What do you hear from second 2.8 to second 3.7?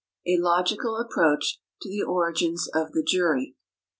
the Jury.